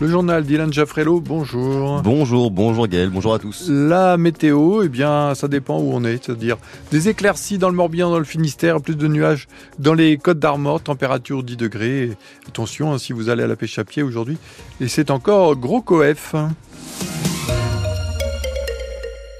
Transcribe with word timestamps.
Le 0.00 0.06
journal 0.06 0.44
Dylan 0.44 0.72
Jaffrello, 0.72 1.20
bonjour. 1.20 2.02
Bonjour, 2.02 2.52
bonjour 2.52 2.86
Gaël, 2.86 3.10
bonjour 3.10 3.34
à 3.34 3.40
tous. 3.40 3.68
La 3.68 4.16
météo, 4.16 4.82
eh 4.84 4.88
bien, 4.88 5.34
ça 5.34 5.48
dépend 5.48 5.80
où 5.80 5.90
on 5.92 6.04
est, 6.04 6.24
c'est-à-dire 6.24 6.56
des 6.92 7.08
éclaircies 7.08 7.58
dans 7.58 7.68
le 7.68 7.74
Morbihan, 7.74 8.08
dans 8.08 8.20
le 8.20 8.24
Finistère, 8.24 8.80
plus 8.80 8.94
de 8.94 9.08
nuages 9.08 9.48
dans 9.80 9.94
les 9.94 10.16
Côtes 10.16 10.38
d'Armor, 10.38 10.80
température 10.80 11.42
10 11.42 11.56
degrés. 11.56 12.12
attention, 12.46 12.92
hein, 12.92 12.98
si 12.98 13.12
vous 13.12 13.28
allez 13.28 13.42
à 13.42 13.48
la 13.48 13.56
pêche 13.56 13.76
à 13.80 13.84
pied 13.84 14.04
aujourd'hui, 14.04 14.38
et 14.80 14.86
c'est 14.86 15.10
encore 15.10 15.56
gros 15.56 15.82
coef. 15.82 16.36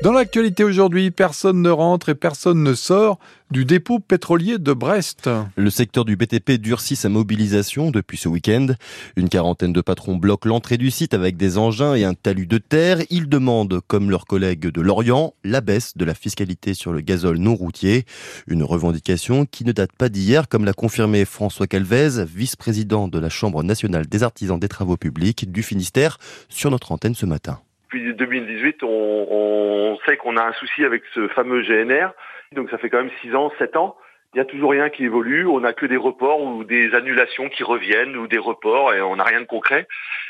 Dans 0.02 0.12
l'actualité 0.12 0.64
aujourd'hui, 0.64 1.12
personne 1.12 1.62
ne 1.62 1.70
rentre 1.70 2.08
et 2.08 2.14
personne 2.16 2.64
ne 2.64 2.74
sort 2.74 3.20
du 3.50 3.64
dépôt 3.64 3.98
pétrolier 3.98 4.58
de 4.58 4.72
Brest. 4.72 5.28
Le 5.56 5.70
secteur 5.70 6.04
du 6.04 6.16
BTP 6.16 6.52
durcit 6.52 6.96
sa 6.96 7.08
mobilisation 7.08 7.90
depuis 7.90 8.18
ce 8.18 8.28
week-end. 8.28 8.68
Une 9.16 9.28
quarantaine 9.28 9.72
de 9.72 9.80
patrons 9.80 10.16
bloquent 10.16 10.48
l'entrée 10.48 10.76
du 10.76 10.90
site 10.90 11.14
avec 11.14 11.36
des 11.36 11.58
engins 11.58 11.94
et 11.94 12.04
un 12.04 12.14
talus 12.14 12.46
de 12.46 12.58
terre. 12.58 12.98
Ils 13.10 13.28
demandent, 13.28 13.80
comme 13.86 14.10
leurs 14.10 14.26
collègues 14.26 14.68
de 14.68 14.80
Lorient, 14.80 15.34
la 15.44 15.60
baisse 15.60 15.96
de 15.96 16.04
la 16.04 16.14
fiscalité 16.14 16.74
sur 16.74 16.92
le 16.92 17.00
gazole 17.00 17.38
non 17.38 17.54
routier. 17.54 18.04
Une 18.46 18.62
revendication 18.62 19.46
qui 19.46 19.64
ne 19.64 19.72
date 19.72 19.92
pas 19.92 20.08
d'hier, 20.08 20.48
comme 20.48 20.64
l'a 20.64 20.72
confirmé 20.72 21.24
François 21.24 21.66
Calvez, 21.66 22.24
vice-président 22.24 23.08
de 23.08 23.18
la 23.18 23.28
Chambre 23.28 23.62
nationale 23.62 24.06
des 24.06 24.22
artisans 24.22 24.58
des 24.58 24.68
travaux 24.68 24.96
publics 24.96 25.50
du 25.50 25.62
Finistère, 25.62 26.18
sur 26.48 26.70
notre 26.70 26.92
antenne 26.92 27.14
ce 27.14 27.26
matin. 27.26 27.60
Depuis 27.90 28.12
2018, 28.12 28.82
on, 28.82 28.86
on 28.86 29.98
sait 30.04 30.18
qu'on 30.18 30.36
a 30.36 30.44
un 30.44 30.52
souci 30.52 30.84
avec 30.84 31.02
ce 31.14 31.26
fameux 31.28 31.62
GNR. 31.62 32.10
Donc 32.54 32.68
ça 32.68 32.76
fait 32.76 32.90
quand 32.90 32.98
même 32.98 33.10
6 33.22 33.34
ans, 33.34 33.50
7 33.58 33.76
ans. 33.76 33.96
Il 34.34 34.36
n'y 34.36 34.42
a 34.42 34.44
toujours 34.44 34.72
rien 34.72 34.90
qui 34.90 35.04
évolue. 35.04 35.46
On 35.46 35.60
n'a 35.60 35.72
que 35.72 35.86
des 35.86 35.96
reports 35.96 36.42
ou 36.42 36.64
des 36.64 36.94
annulations 36.94 37.48
qui 37.48 37.62
reviennent 37.62 38.14
ou 38.16 38.26
des 38.26 38.38
reports 38.38 38.92
et 38.92 39.00
on 39.00 39.16
n'a 39.16 39.24
rien 39.24 39.40
de 39.40 39.46
concret. 39.46 39.88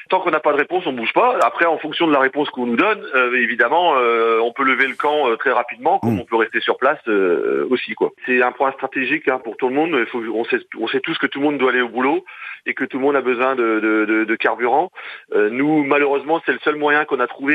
Tant 0.09 0.21
qu'on 0.21 0.31
n'a 0.31 0.41
pas 0.41 0.53
de 0.53 0.59
réponse, 0.59 0.87
on 0.87 0.93
bouge 0.93 1.13
pas. 1.13 1.39
Après, 1.43 1.67
en 1.67 1.77
fonction 1.77 2.07
de 2.07 2.13
la 2.13 2.21
réponse 2.21 2.49
qu'on 2.51 2.65
nous 2.65 2.77
donne, 2.77 3.05
euh, 3.15 3.35
évidemment, 3.37 3.95
euh, 3.99 4.41
on 4.43 4.53
peut 4.53 4.65
lever 4.65 4.87
le 4.87 4.95
camp 4.95 5.29
euh, 5.29 5.37
très 5.37 5.53
rapidement, 5.53 5.99
comme 5.99 6.15
mm. 6.15 6.21
on 6.21 6.25
peut 6.25 6.37
rester 6.37 6.61
sur 6.61 6.79
place 6.79 6.99
aussi. 7.71 7.95
quoi. 7.95 8.13
C'est 8.25 8.43
un 8.43 8.53
point 8.53 8.73
stratégique 8.73 9.29
hein, 9.29 9.39
pour 9.43 9.57
tout 9.59 9.69
le 9.69 9.75
monde. 9.75 9.91
Il 9.93 10.07
faut, 10.07 10.23
on, 10.35 10.45
sait, 10.45 10.61
on 10.81 10.89
sait 10.89 11.01
tous 11.01 11.19
que 11.19 11.27
tout 11.27 11.41
le 11.41 11.45
monde 11.45 11.59
doit 11.59 11.71
aller 11.71 11.83
au 11.83 11.89
boulot 11.89 12.25
et 12.65 12.75
que 12.75 12.85
tout 12.85 12.99
le 12.99 13.05
monde 13.05 13.17
a 13.17 13.21
besoin 13.21 13.55
de, 13.55 13.81
de, 13.81 14.25
de, 14.25 14.37
carburant. 14.37 14.91
nous, 15.35 15.85
malheureusement, 15.85 16.41
c'est 16.45 16.53
le 16.53 16.59
seul 16.61 16.77
moyen 16.77 17.05
qu'on 17.05 17.21
a 17.21 17.27
trouvé. 17.27 17.55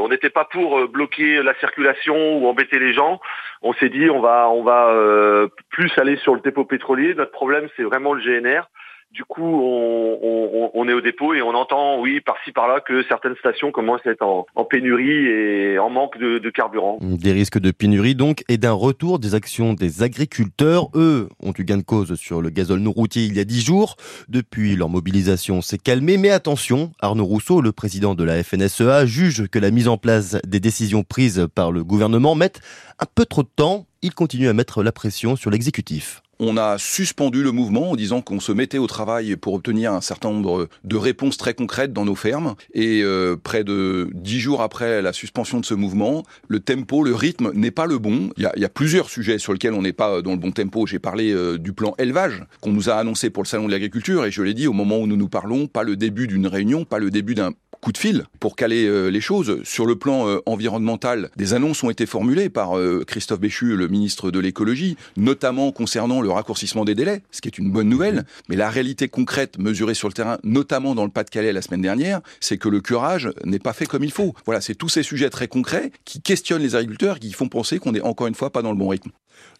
on 0.00 0.08
n'était 0.08 0.30
pas 0.30 0.44
pour 0.44 0.88
bloquer 0.88 1.42
la 1.42 1.54
circulation 1.54 2.38
ou 2.38 2.46
embêter 2.48 2.78
les 2.78 2.92
gens. 2.92 3.20
On 3.62 3.72
s'est 3.74 3.88
dit, 3.88 4.08
on 4.10 4.20
va, 4.20 4.48
on 4.48 4.62
va 4.62 5.46
plus 5.70 5.90
aller 5.98 6.16
sur 6.16 6.34
le 6.34 6.40
dépôt 6.40 6.64
pétrolier. 6.64 7.14
Notre 7.14 7.32
problème, 7.32 7.68
c'est 7.76 7.82
vraiment 7.82 8.14
le 8.14 8.22
GNR. 8.22 8.68
Du 9.16 9.24
coup, 9.24 9.40
on, 9.40 10.88
est 10.90 10.92
au 10.92 11.00
dépôt 11.00 11.32
et 11.32 11.40
on 11.40 11.54
entend, 11.54 11.98
oui, 12.02 12.20
par-ci 12.20 12.52
par-là, 12.52 12.80
que 12.86 13.02
certaines 13.04 13.34
stations 13.36 13.72
commencent 13.72 14.06
à 14.06 14.10
être 14.10 14.20
en, 14.20 14.64
pénurie 14.66 15.26
et 15.26 15.78
en 15.78 15.88
manque 15.88 16.18
de, 16.18 16.50
carburant. 16.50 16.98
Des 17.00 17.32
risques 17.32 17.58
de 17.58 17.70
pénurie 17.70 18.14
donc 18.14 18.44
et 18.50 18.58
d'un 18.58 18.74
retour 18.74 19.18
des 19.18 19.34
actions 19.34 19.72
des 19.72 20.02
agriculteurs. 20.02 20.90
Eux 20.94 21.30
ont 21.42 21.54
eu 21.56 21.64
gain 21.64 21.78
de 21.78 21.82
cause 21.82 22.14
sur 22.16 22.42
le 22.42 22.50
gazole 22.50 22.80
non 22.80 22.92
routier 22.92 23.24
il 23.24 23.34
y 23.34 23.40
a 23.40 23.44
dix 23.44 23.64
jours. 23.64 23.96
Depuis, 24.28 24.76
leur 24.76 24.90
mobilisation 24.90 25.62
s'est 25.62 25.78
calmée. 25.78 26.18
Mais 26.18 26.28
attention, 26.28 26.92
Arnaud 27.00 27.24
Rousseau, 27.24 27.62
le 27.62 27.72
président 27.72 28.14
de 28.14 28.22
la 28.22 28.42
FNSEA, 28.42 29.06
juge 29.06 29.48
que 29.48 29.58
la 29.58 29.70
mise 29.70 29.88
en 29.88 29.96
place 29.96 30.36
des 30.46 30.60
décisions 30.60 31.04
prises 31.04 31.48
par 31.54 31.72
le 31.72 31.84
gouvernement 31.84 32.34
met 32.34 32.52
un 32.98 33.06
peu 33.14 33.24
trop 33.24 33.44
de 33.44 33.48
temps. 33.56 33.86
Il 34.02 34.12
continue 34.12 34.48
à 34.48 34.52
mettre 34.52 34.82
la 34.82 34.92
pression 34.92 35.36
sur 35.36 35.50
l'exécutif 35.50 36.20
on 36.38 36.56
a 36.56 36.78
suspendu 36.78 37.42
le 37.42 37.52
mouvement 37.52 37.92
en 37.92 37.96
disant 37.96 38.20
qu'on 38.20 38.40
se 38.40 38.52
mettait 38.52 38.78
au 38.78 38.86
travail 38.86 39.36
pour 39.36 39.54
obtenir 39.54 39.92
un 39.92 40.00
certain 40.00 40.30
nombre 40.30 40.68
de 40.84 40.96
réponses 40.96 41.36
très 41.36 41.54
concrètes 41.54 41.92
dans 41.92 42.04
nos 42.04 42.14
fermes. 42.14 42.54
Et 42.74 43.02
euh, 43.02 43.36
près 43.36 43.64
de 43.64 44.08
dix 44.12 44.40
jours 44.40 44.62
après 44.62 45.02
la 45.02 45.12
suspension 45.12 45.60
de 45.60 45.64
ce 45.64 45.74
mouvement, 45.74 46.24
le 46.48 46.60
tempo, 46.60 47.04
le 47.04 47.14
rythme 47.14 47.52
n'est 47.54 47.70
pas 47.70 47.86
le 47.86 47.98
bon. 47.98 48.30
Il 48.36 48.48
y, 48.56 48.64
a, 48.64 48.68
plusieurs 48.68 49.08
sujets 49.08 49.38
sur 49.38 49.52
lesquels 49.52 49.72
on 49.72 49.82
n'est 49.82 49.92
pas 49.92 50.22
dans 50.22 50.32
le 50.32 50.36
bon 50.36 50.52
tempo. 50.52 50.86
J'ai 50.86 50.98
parlé 50.98 51.32
euh, 51.32 51.58
du 51.58 51.72
plan 51.72 51.94
élevage 51.98 52.44
qu'on 52.60 52.72
nous 52.72 52.90
a 52.90 52.94
annoncé 52.94 53.30
pour 53.30 53.42
le 53.42 53.48
salon 53.48 53.66
de 53.66 53.72
l'agriculture 53.72 54.24
et 54.26 54.30
je 54.30 54.42
l'ai 54.42 54.54
dit 54.54 54.66
au 54.66 54.72
moment 54.72 54.98
où 54.98 55.06
nous 55.06 55.16
nous 55.16 55.28
parlons, 55.28 55.66
pas 55.66 55.82
le 55.82 55.96
début 55.96 56.26
d'une 56.26 56.46
réunion, 56.46 56.84
pas 56.84 56.98
le 56.98 57.10
début 57.10 57.34
d'un 57.34 57.52
coup 57.80 57.92
de 57.92 57.98
fil 57.98 58.24
pour 58.40 58.56
caler 58.56 58.86
euh, 58.86 59.08
les 59.08 59.20
choses. 59.20 59.62
Sur 59.64 59.86
le 59.86 59.96
plan 59.96 60.26
environnemental, 60.46 61.30
des 61.36 61.54
annonces 61.54 61.82
ont 61.82 61.90
été 61.90 62.04
formulées 62.06 62.48
par 62.48 62.72
Christophe 63.06 63.40
Béchu, 63.40 63.76
le 63.76 63.88
ministre 63.88 64.30
de 64.30 64.38
l'écologie, 64.38 64.96
notamment 65.16 65.72
concernant 65.72 66.20
le 66.26 66.32
raccourcissement 66.32 66.84
des 66.84 66.94
délais, 66.94 67.22
ce 67.30 67.40
qui 67.40 67.48
est 67.48 67.58
une 67.58 67.70
bonne 67.70 67.88
nouvelle. 67.88 68.24
Mais 68.48 68.56
la 68.56 68.68
réalité 68.68 69.08
concrète 69.08 69.58
mesurée 69.58 69.94
sur 69.94 70.08
le 70.08 70.14
terrain, 70.14 70.38
notamment 70.42 70.94
dans 70.94 71.04
le 71.04 71.10
Pas-de-Calais 71.10 71.52
la 71.52 71.62
semaine 71.62 71.82
dernière, 71.82 72.20
c'est 72.40 72.58
que 72.58 72.68
le 72.68 72.80
curage 72.80 73.30
n'est 73.44 73.58
pas 73.58 73.72
fait 73.72 73.86
comme 73.86 74.04
il 74.04 74.10
faut. 74.10 74.34
Voilà, 74.44 74.60
c'est 74.60 74.74
tous 74.74 74.88
ces 74.88 75.02
sujets 75.02 75.30
très 75.30 75.48
concrets 75.48 75.92
qui 76.04 76.20
questionnent 76.20 76.62
les 76.62 76.74
agriculteurs, 76.74 77.18
qui 77.20 77.32
font 77.32 77.48
penser 77.48 77.78
qu'on 77.78 77.92
n'est 77.92 78.00
encore 78.00 78.26
une 78.26 78.34
fois 78.34 78.50
pas 78.50 78.62
dans 78.62 78.72
le 78.72 78.78
bon 78.78 78.88
rythme. 78.88 79.10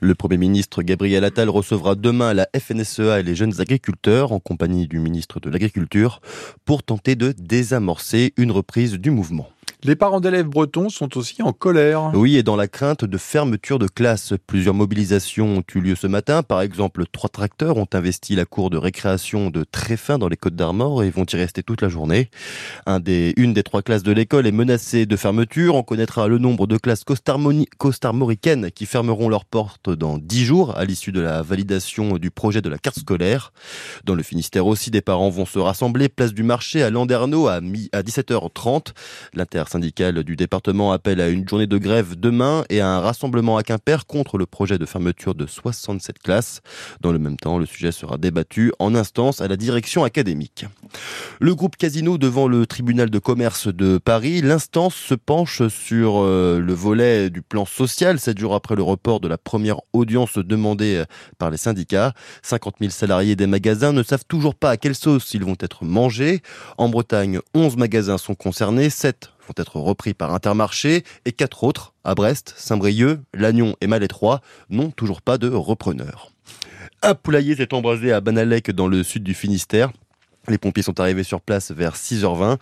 Le 0.01 0.15
Premier 0.15 0.39
ministre 0.39 0.83
Gabriel 0.83 1.25
Attal 1.25 1.49
recevra 1.49 1.95
demain 1.95 2.35
la 2.35 2.49
FNSEA 2.59 3.21
et 3.21 3.23
les 3.23 3.35
jeunes 3.35 3.61
agriculteurs 3.61 4.33
en 4.33 4.41
compagnie 4.41 4.89
du 4.89 4.99
ministre 4.99 5.39
de 5.39 5.51
l'Agriculture 5.51 6.21
pour 6.65 6.83
tenter 6.83 7.15
de 7.15 7.33
désamorcer 7.33 8.33
une 8.37 8.51
reprise 8.51 8.95
du 8.95 9.11
mouvement. 9.11 9.49
Les 9.85 9.95
parents 9.95 10.21
d'élèves 10.21 10.47
bretons 10.47 10.89
sont 10.89 11.19
aussi 11.19 11.43
en 11.43 11.53
colère. 11.53 12.11
Oui, 12.15 12.37
et 12.37 12.43
dans 12.43 12.57
la 12.57 12.67
crainte 12.67 13.05
de 13.05 13.19
fermeture 13.19 13.79
de 13.79 13.87
classe. 13.87 14.33
Plusieurs 14.47 14.75
mobilisations 14.75 15.59
ont 15.59 15.65
eu 15.75 15.81
lieu 15.81 15.95
ce 15.95 16.07
matin. 16.07 16.43
Par 16.43 16.63
exemple, 16.63 17.05
trois 17.13 17.29
tracteurs 17.29 17.77
ont 17.77 17.87
investi 17.93 18.35
la 18.37 18.47
cour 18.47 18.71
de 18.71 18.79
récréation 18.79 19.51
de 19.51 19.65
Tréfin 19.65 20.19
dans 20.19 20.29
les 20.29 20.37
Côtes 20.37 20.57
d'Armor 20.57 21.05
et 21.05 21.11
vont 21.11 21.27
y 21.31 21.37
rester 21.37 21.63
toute 21.63 21.83
la 21.83 21.91
journée. 21.91 22.31
Une 22.87 23.53
des 23.53 23.63
trois 23.63 23.83
classes 23.83 24.03
de 24.03 24.13
l'école 24.13 24.47
est 24.47 24.53
menacée 24.53 25.05
de 25.05 25.15
fermeture. 25.15 25.75
On 25.75 25.83
connaîtra 25.83 26.27
le 26.27 26.39
nombre 26.39 26.67
de 26.67 26.79
classes 26.79 27.05
costarmoricaines 27.05 28.71
qui 28.71 28.87
fermeront 28.87 29.29
leurs 29.29 29.45
portes 29.45 29.91
dans 29.91 30.17
dix 30.17 30.45
jours 30.47 30.77
à 30.77 30.87
l'issue 30.87 31.13
de 31.13 31.21
la 31.21 31.43
validation 31.43 32.17
du 32.17 32.31
projet 32.31 32.63
de 32.63 32.71
la 32.71 32.79
carte 32.79 32.99
scolaire. 32.99 33.53
Dans 34.05 34.15
le 34.15 34.23
Finistère 34.23 34.67
aussi, 34.67 34.91
des 34.91 35.03
parents 35.03 35.31
vont 35.31 35.47
se 35.47 35.59
rassembler 35.59 36.09
place 36.09 36.33
du 36.33 36.43
marché 36.43 36.83
à 36.83 36.89
Landerneau 36.89 37.47
à, 37.47 37.57
à 37.57 38.03
17h30. 38.03 38.95
L'inter 39.35 39.65
syndicale 39.77 40.25
du 40.25 40.37
département 40.37 40.93
appelle 40.93 41.21
à 41.21 41.29
une 41.29 41.47
journée 41.47 41.67
de 41.67 41.77
grève 41.77 42.19
demain 42.19 42.65
et 42.71 42.81
à 42.81 42.89
un 42.89 43.01
rassemblement 43.01 43.59
à 43.59 43.63
Quimper 43.63 44.07
contre 44.07 44.39
le 44.39 44.47
projet 44.47 44.79
de 44.79 44.87
fermeture 44.87 45.35
de 45.35 45.47
67 45.47 46.19
classes. 46.19 46.63
Dans 47.03 47.13
le 47.13 47.19
même 47.19 47.37
temps, 47.37 47.59
le 47.59 47.67
sujet 47.67 47.93
sera 47.93 48.17
débattu 48.17 48.73
en 48.79 48.95
instance 48.95 49.43
à 49.43 49.49
la 49.49 49.57
direction 49.59 50.03
académique. 50.03 50.65
Le 51.41 51.55
groupe 51.55 51.77
Casino 51.77 52.17
devant 52.17 52.49
le 52.49 52.67
tribunal 52.67 53.11
de 53.11 53.19
commerce 53.19 53.69
de 53.69 53.99
Paris, 53.99 54.41
l'instance 54.41 54.95
se 54.95 55.15
penche 55.15 55.69
sur 55.69 56.23
euh, 56.23 56.59
le 56.59 56.73
volet 56.73 57.29
du 57.29 57.43
plan 57.43 57.67
social, 57.67 58.19
sept 58.19 58.39
jours 58.39 58.55
après 58.55 58.77
le 58.77 58.83
report 58.83 59.21
de 59.21 59.29
la 59.29 59.37
première 59.37 59.81
audience 59.93 60.39
demandée 60.39 60.97
euh, 60.97 61.05
par 61.37 61.51
les 61.51 61.59
syndicats. 61.59 62.15
50 62.41 62.77
000 62.81 62.91
salariés 62.91 63.37
des 63.37 63.47
magasins 63.47 63.93
ne 63.93 64.03
savent 64.03 64.25
toujours 64.27 64.55
pas 64.55 64.71
à 64.71 64.77
quelle 64.79 64.95
sauce 64.95 65.35
ils 65.35 65.45
vont 65.45 65.57
être 65.61 65.85
mangés. 65.85 66.41
En 66.79 66.89
Bretagne, 66.89 67.41
11 67.55 67.77
magasins 67.77 68.17
sont 68.17 68.35
concernés, 68.35 68.89
7 68.89 69.33
vont 69.47 69.55
être 69.57 69.77
repris 69.77 70.15
par 70.15 70.35
Intermarché 70.35 71.05
et 71.25 71.33
quatre 71.33 71.65
autres, 71.65 71.95
à 72.05 72.15
Brest, 72.15 72.55
Saint-Brieuc, 72.57 73.21
Lannion 73.35 73.77
et 73.81 73.87
Malétroit, 73.87 74.41
n'ont 74.71 74.91
toujours 74.91 75.23
pas 75.23 75.39
de 75.39 75.49
repreneur. 75.49 76.31
Un 77.03 77.15
poulailler 77.15 77.57
s'est 77.57 77.75
embrasé 77.75 78.13
à 78.13 78.21
Banalec 78.21 78.71
dans 78.71 78.89
le 78.89 79.03
sud 79.03 79.23
du 79.23 79.35
Finistère. 79.35 79.93
Les 80.49 80.59
pompiers 80.59 80.83
sont 80.83 81.01
arrivés 81.01 81.25
sur 81.25 81.41
place 81.41 81.73
vers 81.73 81.97
6h20. 81.97 82.59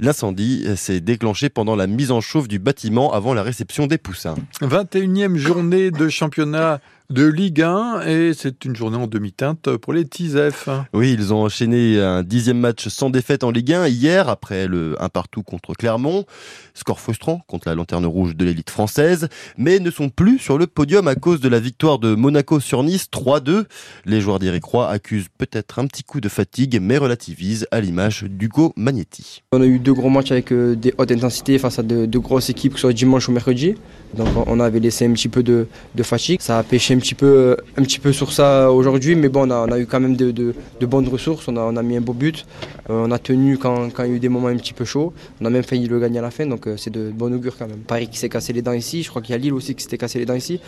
L'incendie 0.00 0.66
s'est 0.76 1.00
déclenché 1.00 1.48
pendant 1.48 1.76
la 1.76 1.86
mise 1.86 2.10
en 2.10 2.20
chauffe 2.20 2.48
du 2.48 2.58
bâtiment 2.58 3.12
avant 3.12 3.32
la 3.32 3.42
réception 3.42 3.86
des 3.86 3.98
poussins. 3.98 4.34
21e 4.60 5.36
journée 5.36 5.90
de 5.90 6.08
championnat 6.08 6.80
de 7.10 7.24
Ligue 7.24 7.62
1 7.62 8.02
et 8.02 8.32
c'est 8.34 8.66
une 8.66 8.76
journée 8.76 8.98
en 8.98 9.06
demi-teinte 9.06 9.76
pour 9.78 9.94
les 9.94 10.04
Tizef. 10.04 10.68
Oui, 10.92 11.14
ils 11.14 11.32
ont 11.32 11.42
enchaîné 11.42 11.98
un 11.98 12.22
dixième 12.22 12.58
match 12.58 12.88
sans 12.88 13.08
défaite 13.08 13.44
en 13.44 13.50
Ligue 13.50 13.72
1 13.72 13.88
hier 13.88 14.28
après 14.28 14.66
le 14.66 14.94
1 15.02 15.08
partout 15.08 15.42
contre 15.42 15.72
Clermont. 15.72 16.26
Score 16.74 17.00
frustrant 17.00 17.40
contre 17.46 17.66
la 17.68 17.74
lanterne 17.74 18.04
rouge 18.04 18.36
de 18.36 18.44
l'élite 18.44 18.68
française, 18.68 19.28
mais 19.56 19.78
ne 19.78 19.90
sont 19.90 20.10
plus 20.10 20.38
sur 20.38 20.58
le 20.58 20.66
podium 20.66 21.08
à 21.08 21.14
cause 21.14 21.40
de 21.40 21.48
la 21.48 21.60
victoire 21.60 21.98
de 21.98 22.14
Monaco 22.14 22.60
sur 22.60 22.82
Nice 22.82 23.08
3-2. 23.10 23.64
Les 24.04 24.20
joueurs 24.20 24.38
d'Iricroix 24.38 24.90
accusent 24.90 25.28
peut-être 25.38 25.78
un 25.78 25.86
petit 25.86 26.04
coup 26.04 26.20
de 26.20 26.28
fatigue 26.28 26.78
mais 26.80 26.98
relativisent 26.98 27.66
à 27.70 27.80
l'image 27.80 28.24
d'Hugo 28.24 28.74
Magnetti. 28.76 29.42
On 29.52 29.62
a 29.62 29.66
eu 29.66 29.78
deux 29.78 29.94
gros 29.94 30.10
matchs 30.10 30.32
avec 30.32 30.52
euh, 30.52 30.76
des 30.76 30.92
hautes 30.98 31.10
intensités 31.10 31.58
face 31.58 31.78
à 31.78 31.82
de, 31.82 32.18
grosses 32.18 32.50
équipes, 32.50 32.74
que 32.74 32.78
ce 32.78 32.82
soit 32.82 32.92
dimanche 32.92 33.30
ou 33.30 33.32
mercredi. 33.32 33.76
Donc 34.14 34.28
on 34.46 34.60
avait 34.60 34.80
laissé 34.80 35.06
un 35.06 35.12
petit 35.12 35.28
peu 35.28 35.42
de, 35.42 35.66
de 35.94 36.02
fatigue. 36.02 36.40
Ça 36.40 36.58
a 36.58 36.62
pêché 36.62 36.94
un 36.94 36.98
petit 36.98 37.14
peu, 37.14 37.56
un 37.76 37.82
petit 37.82 37.98
peu 37.98 38.12
sur 38.12 38.32
ça 38.32 38.72
aujourd'hui, 38.72 39.14
mais 39.14 39.28
bon, 39.28 39.50
on 39.50 39.72
a, 39.72 39.78
eu 39.78 39.86
quand 39.86 40.00
même 40.00 40.16
de, 40.16 40.30
de, 40.30 40.86
bonnes 40.86 41.08
ressources. 41.08 41.48
On 41.48 41.56
a, 41.56 41.60
on 41.60 41.76
a, 41.76 41.82
mis 41.82 41.96
un 41.96 42.00
beau 42.00 42.14
but. 42.14 42.46
Euh, 42.90 43.04
on 43.06 43.10
a 43.10 43.18
tenu 43.18 43.58
quand, 43.58 43.90
quand, 43.90 44.04
il 44.04 44.10
y 44.10 44.12
a 44.12 44.16
eu 44.16 44.20
des 44.20 44.28
moments 44.28 44.48
un 44.48 44.56
petit 44.56 44.72
peu 44.72 44.84
chauds. 44.84 45.12
On 45.40 45.44
a 45.44 45.50
même 45.50 45.62
failli 45.62 45.86
le 45.86 45.98
gagner 46.00 46.18
à 46.18 46.22
la 46.22 46.30
fin, 46.30 46.46
donc 46.46 46.66
euh, 46.66 46.76
c'est 46.76 46.90
de 46.90 47.10
bon 47.10 47.32
augure 47.34 47.56
quand 47.58 47.68
même. 47.68 47.80
Paris 47.80 48.08
qui 48.08 48.18
s'est 48.18 48.28
cassé 48.28 48.52
les 48.52 48.62
dents 48.62 48.72
ici. 48.72 49.02
Je 49.02 49.10
crois 49.10 49.22
qu'il 49.22 49.32
y 49.32 49.34
a 49.34 49.38
Lille 49.38 49.52
aussi 49.52 49.74
qui 49.74 49.82
s'était 49.82 49.98
cassé 49.98 50.18
les 50.18 50.26
dents 50.26 50.34
ici. 50.34 50.60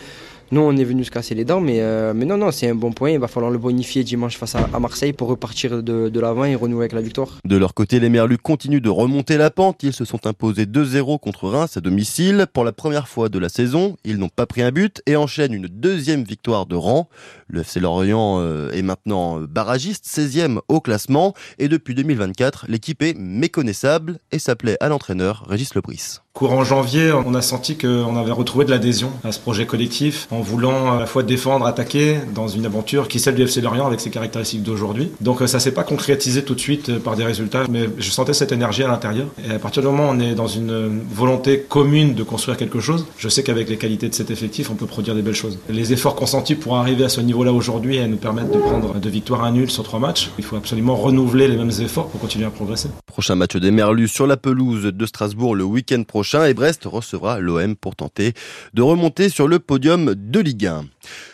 Nous, 0.51 0.59
on 0.59 0.75
est 0.75 0.83
venu 0.83 1.05
se 1.05 1.11
casser 1.11 1.33
les 1.33 1.45
dents, 1.45 1.61
mais, 1.61 1.79
euh, 1.79 2.13
mais 2.13 2.25
non, 2.25 2.35
non, 2.35 2.51
c'est 2.51 2.67
un 2.67 2.75
bon 2.75 2.91
point. 2.91 3.11
Il 3.11 3.19
va 3.19 3.29
falloir 3.29 3.51
le 3.51 3.57
bonifier 3.57 4.03
dimanche 4.03 4.37
face 4.37 4.55
à, 4.55 4.79
Marseille 4.79 5.13
pour 5.13 5.29
repartir 5.29 5.81
de, 5.81 6.09
de 6.09 6.19
l'avant 6.19 6.43
et 6.43 6.55
renouer 6.55 6.81
avec 6.81 6.91
la 6.91 7.01
victoire. 7.01 7.37
De 7.45 7.55
leur 7.55 7.73
côté, 7.73 8.01
les 8.01 8.09
Merlus 8.09 8.37
continuent 8.37 8.81
de 8.81 8.89
remonter 8.89 9.37
la 9.37 9.49
pente. 9.49 9.81
Ils 9.83 9.93
se 9.93 10.03
sont 10.03 10.27
imposés 10.27 10.65
2-0 10.65 11.19
contre 11.19 11.47
Reims 11.47 11.77
à 11.77 11.81
domicile. 11.81 12.47
Pour 12.51 12.65
la 12.65 12.73
première 12.73 13.07
fois 13.07 13.29
de 13.29 13.39
la 13.39 13.47
saison, 13.47 13.95
ils 14.03 14.17
n'ont 14.17 14.29
pas 14.29 14.45
pris 14.45 14.61
un 14.61 14.71
but 14.71 15.01
et 15.05 15.15
enchaînent 15.15 15.53
une 15.53 15.67
deuxième 15.67 16.23
victoire 16.23 16.65
de 16.65 16.75
rang. 16.75 17.07
Le 17.47 17.61
FC 17.61 17.79
Lorient 17.79 18.39
euh, 18.39 18.71
est 18.71 18.81
maintenant 18.81 19.39
barragiste, 19.39 20.05
16e 20.05 20.59
au 20.67 20.81
classement. 20.81 21.33
Et 21.59 21.69
depuis 21.69 21.95
2024, 21.95 22.65
l'équipe 22.67 23.01
est 23.03 23.17
méconnaissable 23.17 24.19
et 24.33 24.39
s'appelait 24.39 24.77
à 24.81 24.89
l'entraîneur 24.89 25.45
Régis 25.47 25.75
Lebris. 25.75 26.19
Courant 26.33 26.63
janvier, 26.63 27.11
on 27.11 27.33
a 27.33 27.41
senti 27.41 27.77
qu'on 27.77 28.15
avait 28.15 28.31
retrouvé 28.31 28.63
de 28.63 28.71
l'adhésion 28.71 29.11
à 29.25 29.33
ce 29.33 29.39
projet 29.39 29.65
collectif 29.65 30.27
en 30.41 30.43
voulant 30.43 30.93
à 30.95 30.99
la 30.99 31.05
fois 31.05 31.21
défendre, 31.21 31.67
attaquer 31.67 32.17
dans 32.33 32.47
une 32.47 32.65
aventure 32.65 33.07
qui 33.07 33.17
est 33.17 33.19
celle 33.19 33.35
du 33.35 33.43
FC 33.43 33.61
Lorient 33.61 33.85
avec 33.85 33.99
ses 33.99 34.09
caractéristiques 34.09 34.63
d'aujourd'hui. 34.63 35.11
Donc 35.21 35.39
ça 35.45 35.59
s'est 35.59 35.71
pas 35.71 35.83
concrétisé 35.83 36.43
tout 36.43 36.55
de 36.55 36.59
suite 36.59 36.89
euh, 36.89 36.99
par 36.99 37.15
des 37.15 37.23
résultats, 37.23 37.65
mais 37.69 37.87
je 37.99 38.09
sentais 38.09 38.33
cette 38.33 38.51
énergie 38.51 38.83
à 38.83 38.87
l'intérieur. 38.87 39.27
Et 39.47 39.53
à 39.53 39.59
partir 39.59 39.83
du 39.83 39.89
moment 39.89 40.09
où 40.09 40.13
on 40.13 40.19
est 40.19 40.33
dans 40.33 40.47
une 40.47 41.01
volonté 41.13 41.59
commune 41.59 42.15
de 42.15 42.23
construire 42.23 42.57
quelque 42.57 42.79
chose, 42.79 43.05
je 43.19 43.29
sais 43.29 43.43
qu'avec 43.43 43.69
les 43.69 43.77
qualités 43.77 44.09
de 44.09 44.15
cet 44.15 44.31
effectif, 44.31 44.71
on 44.71 44.75
peut 44.75 44.87
produire 44.87 45.13
des 45.13 45.21
belles 45.21 45.35
choses. 45.35 45.59
Les 45.69 45.93
efforts 45.93 46.15
consentis 46.15 46.55
pour 46.55 46.75
arriver 46.75 47.03
à 47.03 47.09
ce 47.09 47.21
niveau-là 47.21 47.53
aujourd'hui 47.53 47.97
et 47.97 48.07
nous 48.07 48.17
permettre 48.17 48.49
de 48.49 48.57
prendre 48.57 48.95
deux 48.95 49.09
victoires 49.09 49.43
à 49.43 49.51
nul 49.51 49.69
sur 49.69 49.83
trois 49.83 49.99
matchs, 49.99 50.31
il 50.39 50.43
faut 50.43 50.55
absolument 50.55 50.95
renouveler 50.95 51.47
les 51.47 51.55
mêmes 51.55 51.71
efforts 51.81 52.07
pour 52.07 52.19
continuer 52.19 52.47
à 52.47 52.49
progresser. 52.49 52.89
Prochain 53.05 53.35
match 53.35 53.55
des 53.57 53.69
Merlus 53.69 54.07
sur 54.07 54.25
la 54.25 54.37
pelouse 54.37 54.85
de 54.85 55.05
Strasbourg 55.05 55.55
le 55.55 55.65
week-end 55.65 56.01
prochain 56.03 56.45
et 56.45 56.55
Brest 56.55 56.85
recevra 56.85 57.39
l'OM 57.39 57.75
pour 57.75 57.95
tenter 57.95 58.33
de 58.73 58.81
remonter 58.81 59.29
sur 59.29 59.47
le 59.47 59.59
podium 59.59 60.15
de 60.31 60.39
Ligue 60.39 60.65
1. 60.65 60.85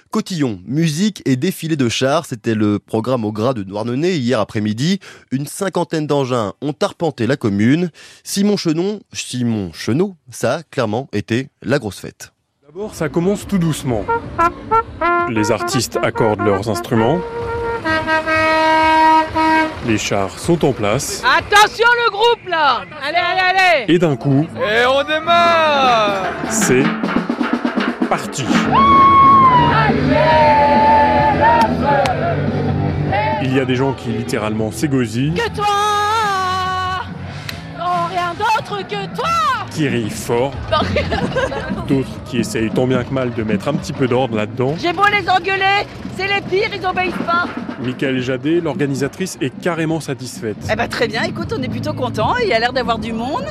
Cotillon, 0.09 0.59
musique 0.65 1.21
et 1.25 1.35
défilé 1.35 1.75
de 1.75 1.87
chars, 1.87 2.25
c'était 2.25 2.55
le 2.55 2.79
programme 2.79 3.25
au 3.25 3.31
gras 3.31 3.53
de 3.53 3.61
Douarnenez 3.61 4.15
hier 4.15 4.39
après-midi. 4.39 4.99
Une 5.31 5.45
cinquantaine 5.45 6.07
d'engins 6.07 6.53
ont 6.61 6.73
arpenté 6.81 7.27
la 7.27 7.37
commune. 7.37 7.91
Simon 8.23 8.57
Chenon, 8.57 9.01
Simon 9.13 9.71
Chenot, 9.73 10.15
ça 10.31 10.55
a 10.55 10.63
clairement 10.63 11.07
été 11.13 11.49
la 11.61 11.77
grosse 11.77 11.99
fête. 11.99 12.33
D'abord, 12.65 12.95
ça 12.95 13.07
commence 13.07 13.45
tout 13.45 13.59
doucement. 13.59 14.03
Les 15.29 15.51
artistes 15.51 15.99
accordent 16.01 16.41
leurs 16.41 16.69
instruments. 16.69 17.21
Les 19.85 19.97
chars 19.97 20.39
sont 20.39 20.65
en 20.65 20.73
place. 20.73 21.23
Attention 21.23 21.85
le 22.05 22.11
groupe 22.11 22.49
là 22.49 22.81
Allez, 23.03 23.17
allez, 23.17 23.59
allez 23.59 23.93
Et 23.93 23.99
d'un 23.99 24.15
coup... 24.15 24.45
Et 24.55 24.85
on 24.85 25.03
démarre 25.03 26.33
C'est 26.49 26.83
parti 28.07 28.45
Il 33.43 33.55
y 33.55 33.59
a 33.59 33.65
des 33.65 33.75
gens 33.75 33.93
qui 33.93 34.09
littéralement 34.09 34.71
s'égosillent. 34.71 35.33
Que 35.33 35.55
toi 35.55 35.65
Oh, 37.79 38.07
rien 38.09 38.33
d'autre 38.37 38.85
que 38.87 39.15
toi 39.15 39.27
Qui 39.71 39.87
rient 39.87 40.09
fort. 40.09 40.51
D'autres 41.87 42.07
qui 42.25 42.39
essayent 42.39 42.69
tant 42.69 42.87
bien 42.87 43.03
que 43.03 43.13
mal 43.13 43.33
de 43.33 43.43
mettre 43.43 43.67
un 43.69 43.73
petit 43.73 43.93
peu 43.93 44.07
d'ordre 44.07 44.35
là-dedans. 44.35 44.75
J'ai 44.79 44.91
beau 44.93 45.03
les 45.11 45.29
engueuler, 45.29 45.85
c'est 46.17 46.27
les 46.27 46.41
pires, 46.41 46.69
ils 46.75 46.85
obéissent 46.85 47.13
pas. 47.25 47.45
Michael 47.81 48.19
Jadet, 48.21 48.59
l'organisatrice, 48.59 49.37
est 49.39 49.57
carrément 49.61 49.99
satisfaite. 49.99 50.57
Eh 50.71 50.75
ben 50.75 50.87
très 50.87 51.07
bien, 51.07 51.23
écoute, 51.23 51.53
on 51.57 51.61
est 51.61 51.69
plutôt 51.69 51.93
content, 51.93 52.35
il 52.41 52.49
y 52.49 52.53
a 52.53 52.59
l'air 52.59 52.73
d'avoir 52.73 52.97
du 52.99 53.13
monde 53.13 53.45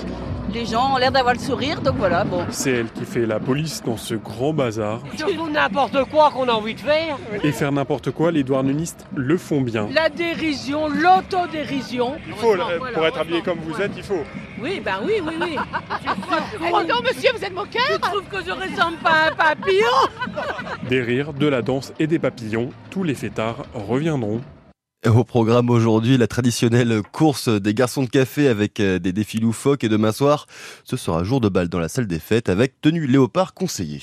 les 0.52 0.66
gens 0.66 0.94
ont 0.94 0.96
l'air 0.96 1.12
d'avoir 1.12 1.34
le 1.34 1.40
sourire, 1.40 1.81
donc 1.81 1.96
voilà, 1.96 2.25
bon. 2.25 2.44
C'est 2.50 2.70
elle 2.70 2.90
qui 2.90 3.04
fait 3.04 3.26
la 3.26 3.38
police 3.40 3.82
dans 3.84 3.96
ce 3.96 4.14
grand 4.14 4.52
bazar. 4.52 5.00
Surtout 5.16 5.50
n'importe 5.50 6.04
quoi 6.10 6.31
qu'on 6.31 6.48
a 6.48 6.52
envie 6.52 6.75
de 6.75 6.81
faire. 6.81 7.19
Et 7.43 7.52
faire 7.52 7.72
n'importe 7.72 8.10
quoi, 8.10 8.31
les 8.31 8.43
douarnenistes 8.43 9.06
le 9.14 9.37
font 9.37 9.60
bien. 9.60 9.88
La 9.93 10.08
dérision, 10.08 10.88
l'autodérision. 10.88 12.14
Il 12.26 12.34
faut, 12.34 12.54
pour 12.94 13.06
être 13.06 13.19
habillé 13.19 13.43
comme 13.43 13.58
vous 13.60 13.81
êtes, 13.81 13.93
il 13.96 14.02
faut. 14.02 14.25
Oui, 14.60 14.81
ben 14.84 15.00
oui, 15.04 15.14
oui, 15.22 15.34
oui. 15.40 15.56
oh 16.72 16.81
non, 16.88 16.96
monsieur, 17.02 17.31
vous 17.37 17.44
êtes 17.44 17.54
moqueur 17.54 17.82
Je 17.92 17.99
trouve 17.99 18.25
que 18.25 18.38
je 18.38 18.50
ressemble 18.50 18.96
pas 18.99 19.10
à 19.10 19.28
un 19.28 19.32
papillon. 19.32 19.87
Des 20.88 21.02
rires, 21.02 21.32
de 21.32 21.46
la 21.46 21.62
danse 21.62 21.92
et 21.99 22.06
des 22.06 22.19
papillons, 22.19 22.70
tous 22.90 23.02
les 23.02 23.14
fêtards 23.14 23.64
reviendront. 23.75 24.40
Au 25.06 25.23
programme 25.23 25.70
aujourd'hui, 25.70 26.17
la 26.17 26.26
traditionnelle 26.26 27.00
course 27.12 27.49
des 27.49 27.75
garçons 27.75 28.03
de 28.03 28.08
café 28.08 28.49
avec 28.49 28.81
euh, 28.81 28.99
des 28.99 29.12
défis 29.12 29.38
loufoques 29.38 29.85
et 29.85 29.88
demain 29.88 30.11
soir, 30.11 30.47
ce 30.85 30.97
sera 30.97 31.23
jour 31.23 31.41
de 31.41 31.49
balle 31.49 31.69
dans 31.69 31.79
la 31.79 31.88
salle 31.88 32.08
des 32.08 32.19
fêtes 32.19 32.49
avec 32.49 32.81
tenue 32.81 33.06
léopard 33.06 33.55
conseillée. 33.55 34.03